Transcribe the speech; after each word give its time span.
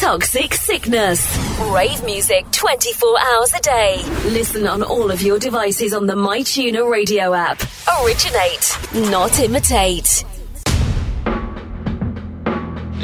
Toxic 0.00 0.52
Sickness. 0.52 1.26
Rave 1.72 2.04
music 2.04 2.44
24 2.52 3.18
hours 3.18 3.54
a 3.54 3.60
day. 3.60 4.02
Listen 4.26 4.66
on 4.66 4.82
all 4.82 5.10
of 5.10 5.22
your 5.22 5.38
devices 5.38 5.94
on 5.94 6.04
the 6.04 6.14
MyTuner 6.14 6.86
radio 6.88 7.32
app. 7.32 7.62
Originate, 8.02 8.78
not 9.10 9.40
imitate. 9.40 10.22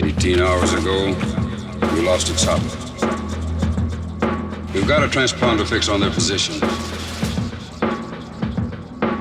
18 0.02 0.40
hours 0.40 0.74
ago, 0.74 1.06
we 1.94 2.02
lost 2.02 2.28
its 2.28 2.44
top. 2.44 2.60
We've 4.74 4.86
got 4.86 5.02
a 5.02 5.08
transponder 5.08 5.66
fix 5.66 5.88
on 5.88 6.00
their 6.00 6.10
position. 6.10 6.56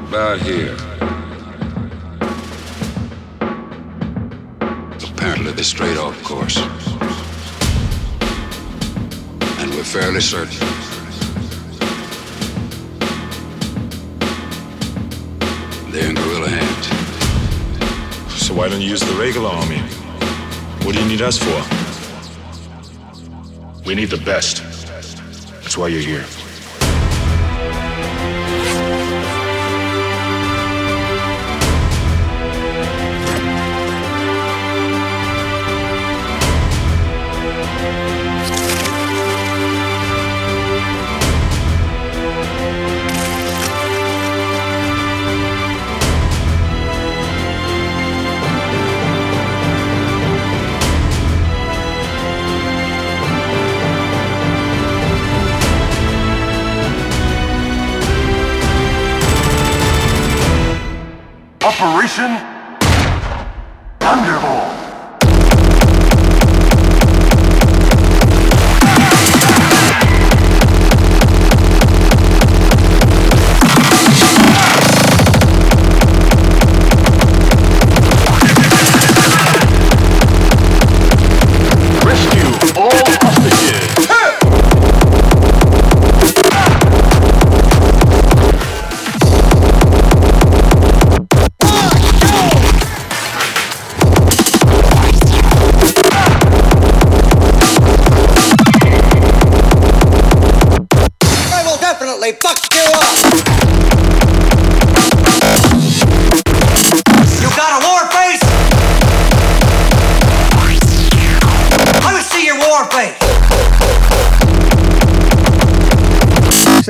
About 0.10 0.42
here. 0.42 0.76
Apparently 5.14 5.54
they're 5.54 5.64
straight 5.64 5.98
off 5.98 6.22
course. 6.24 6.91
We're 9.82 9.86
fairly 9.86 10.22
certain. 10.22 10.60
They're 15.92 16.08
in 16.08 16.14
guerrilla 16.14 16.50
hands. 16.50 16.86
So 18.40 18.54
why 18.54 18.70
don't 18.70 18.80
you 18.80 18.90
use 18.90 19.00
the 19.00 19.20
regular 19.20 19.50
army? 19.50 19.80
What 20.86 20.94
do 20.94 21.02
you 21.02 21.08
need 21.08 21.24
us 21.24 21.40
for? 21.40 21.64
We 23.84 23.96
need 23.96 24.12
the 24.12 24.22
best. 24.24 24.62
That's 25.64 25.76
why 25.76 25.88
you're 25.88 26.00
here. 26.00 26.41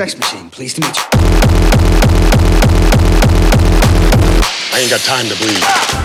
Sex 0.02 0.18
machine, 0.18 0.50
pleased 0.50 0.74
to 0.74 0.80
meet 0.82 0.96
you. 0.96 1.04
I 4.72 4.80
ain't 4.80 4.90
got 4.90 4.98
time 5.02 5.28
to 5.28 5.36
bleed. 5.36 6.01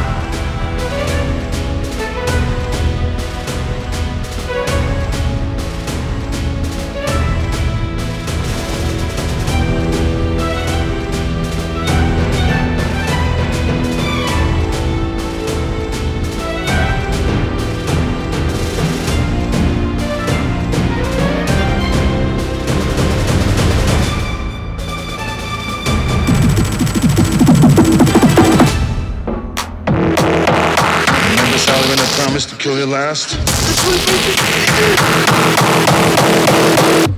Promised 32.38 32.50
to 32.52 32.56
kill 32.58 32.78
you 32.78 32.86
last? 32.86 33.36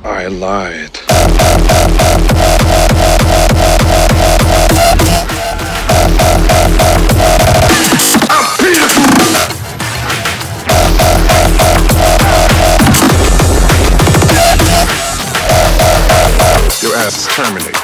I 0.05 0.27
lied. 0.27 0.95
Your 16.81 16.95
ass 16.95 17.17
is 17.17 17.35
terminated. 17.35 17.78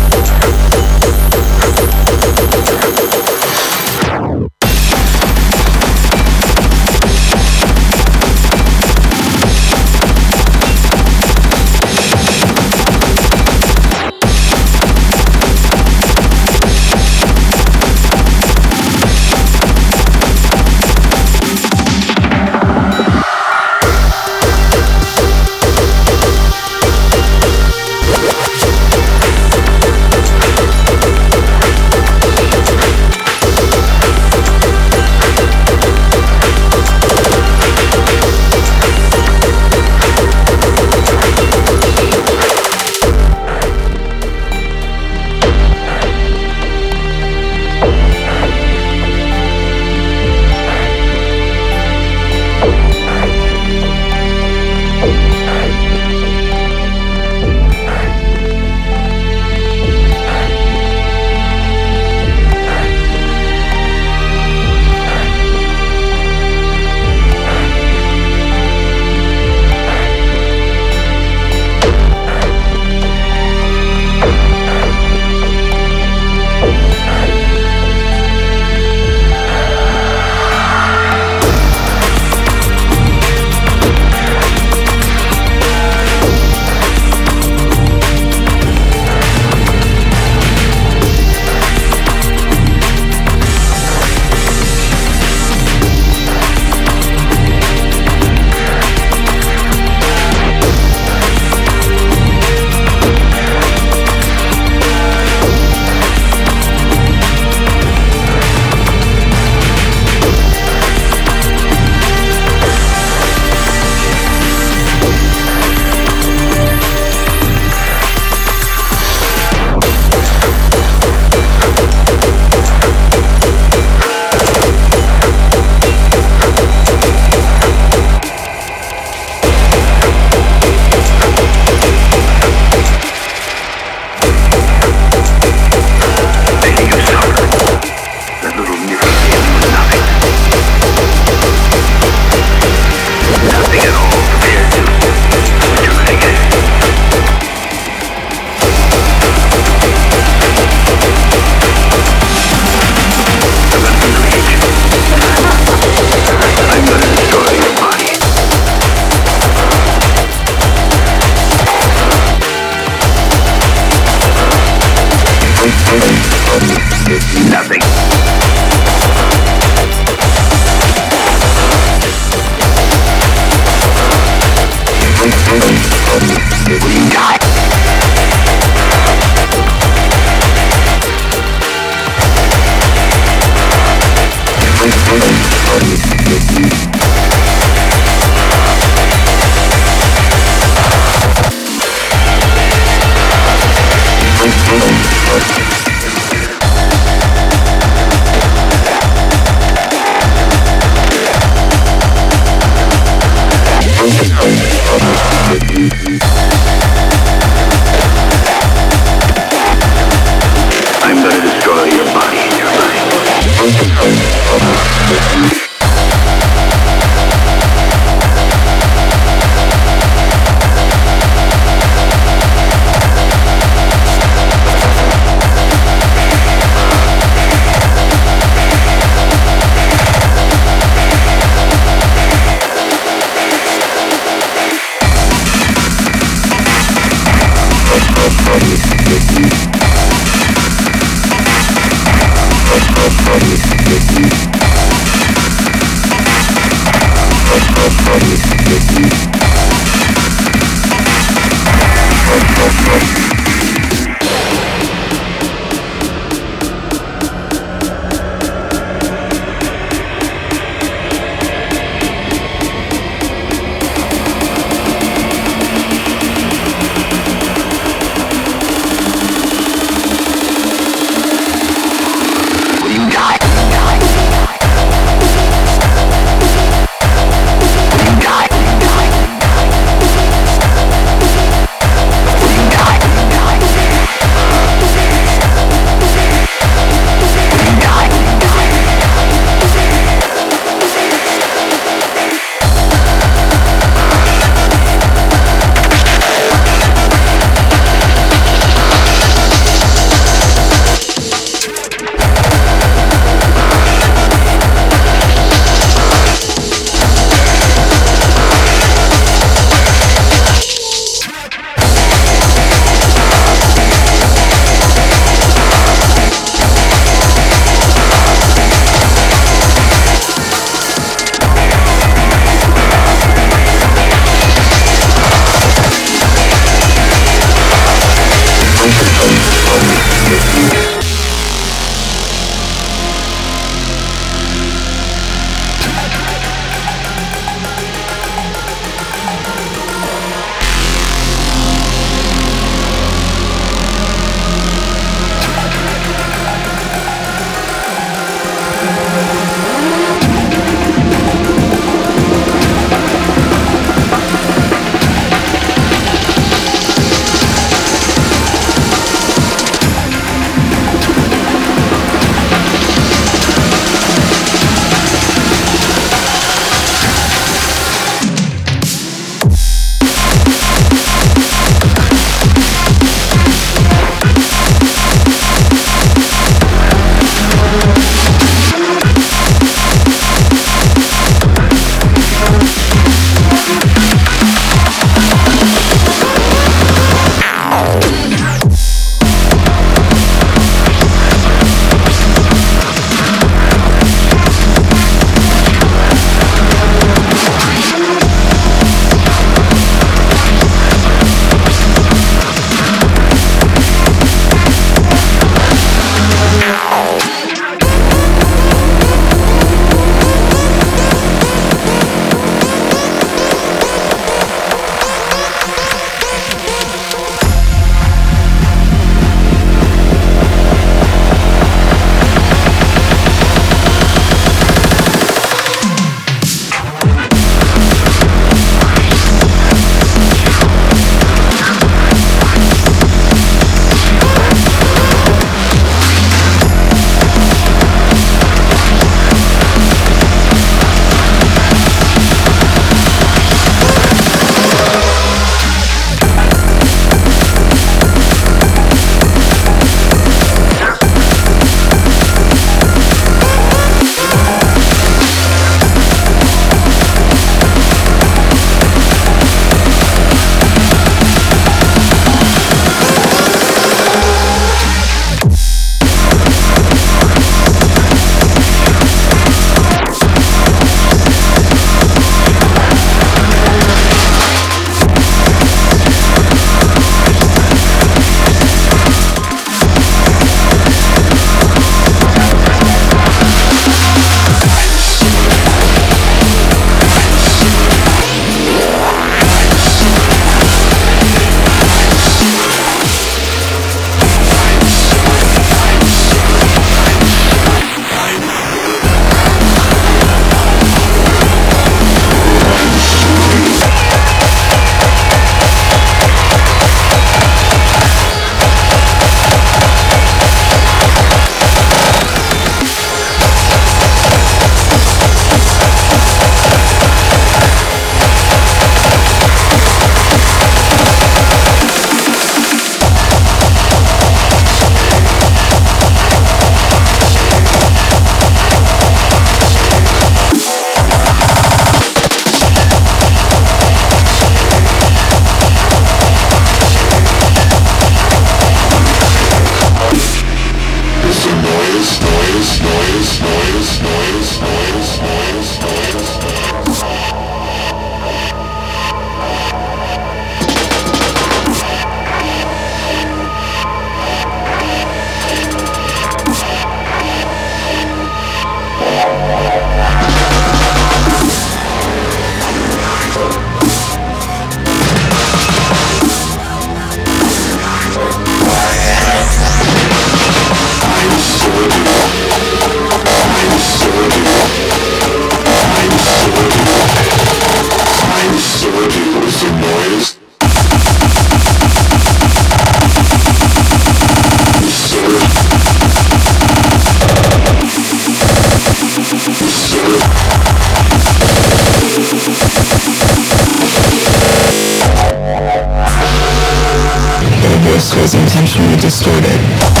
Voice 598.01 598.15
was 598.15 598.33
intentionally 598.33 598.95
distorted. 598.95 600.00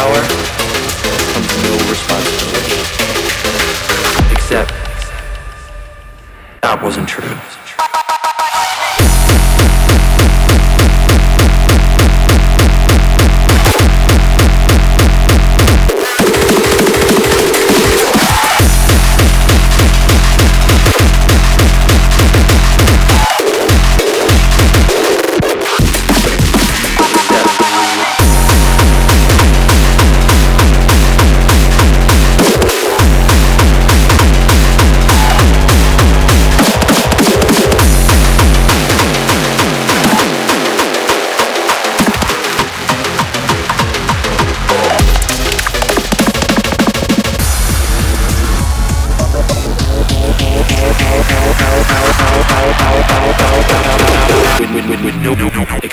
Power 0.00 0.22
comes 1.32 1.52
no 1.62 1.72
responsibility. 1.92 2.80
Except 4.32 4.72
that 6.62 6.80
wasn't 6.82 7.06
true. 7.06 7.59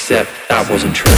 Except 0.09 0.31
that 0.47 0.69
wasn't 0.69 0.95
true. 0.95 1.11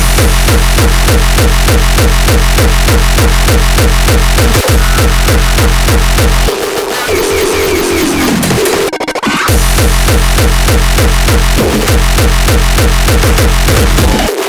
Except 14.26 14.49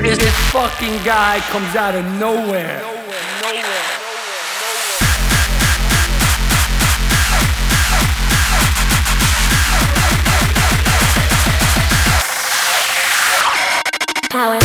This, 0.00 0.16
this 0.16 0.34
fucking 0.50 1.04
guy 1.04 1.38
comes 1.50 1.76
out 1.76 1.94
of 1.94 2.04
nowhere. 2.18 2.80
Power. 14.30 14.58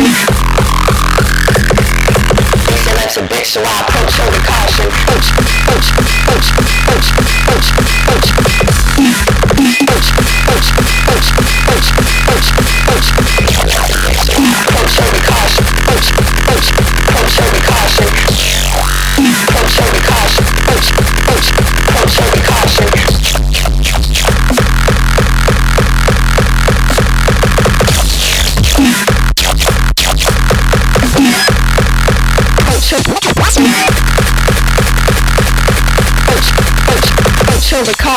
With 0.00 0.27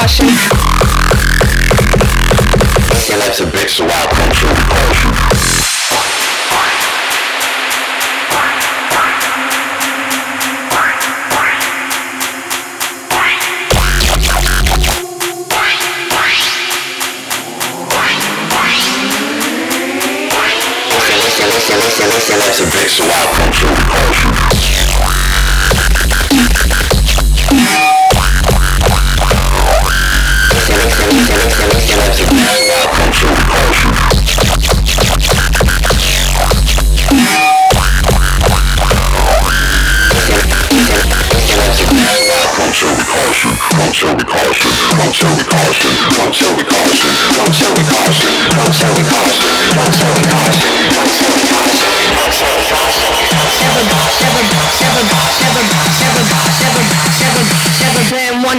caution. 0.01 0.25
Your 3.07 3.19
lips 3.19 3.39
are 3.39 3.51
big, 3.51 3.69
so 3.69 3.85
I 3.85 4.03
approach 4.05 4.37
her 4.41 5.10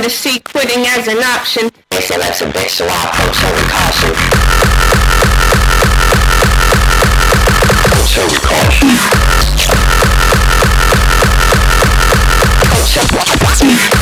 to 0.03 0.11
see 0.11 0.41
quitting 0.41 0.85
as 0.87 1.07
an 1.07 1.19
option. 1.19 1.71
They 1.91 2.01
that's 2.19 2.41
a 2.43 2.47
bitch, 2.47 2.71
I 2.89 3.05
approach 3.07 3.37
her 3.39 3.53
with 3.55 3.71
caution. 3.71 4.11
Approach 7.87 8.15
her 8.17 8.27
with 8.27 8.43
caution. 8.43 8.89
Approach 12.63 12.95
her 12.97 13.87
with. 13.97 14.02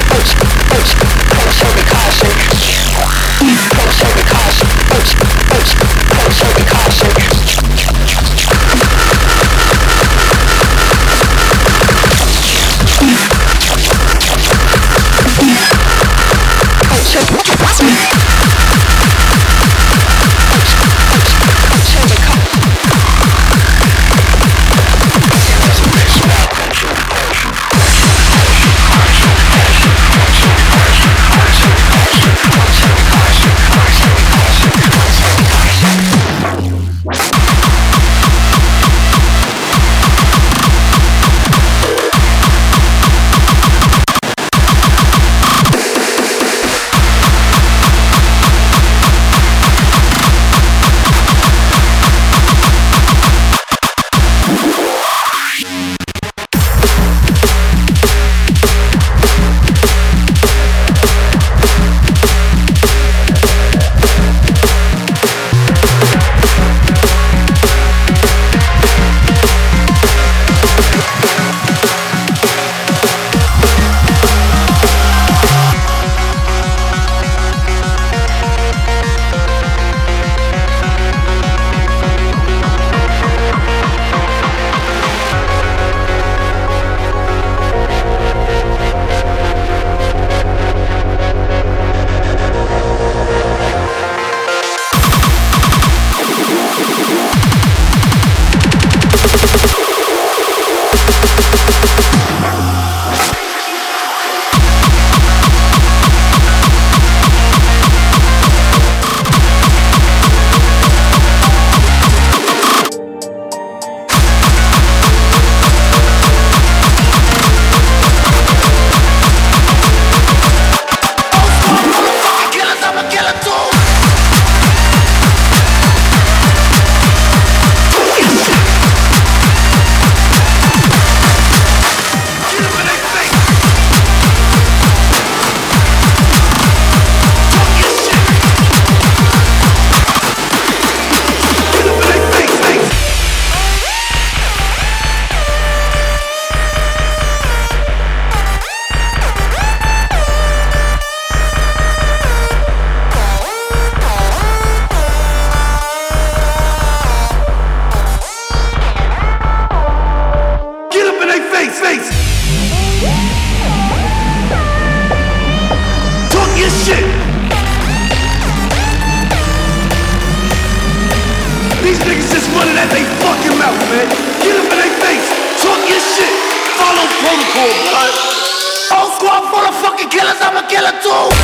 I'ma 180.51 180.67
kill 180.67 180.85
her 180.85 180.91
too. 181.01 181.40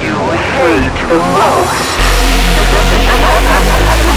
But 0.00 0.06
you're 0.08 1.18
wrong. 1.18 1.66
It's 2.92 4.09